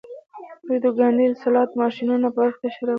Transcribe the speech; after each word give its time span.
د 0.67 0.69
دوی 0.83 0.91
ګاونډۍ 0.97 1.27
د 1.29 1.35
سلاټ 1.41 1.69
ماشینونو 1.81 2.27
برخې 2.37 2.57
ته 2.61 2.65
اشاره 2.67 2.81
وکړه 2.85 2.89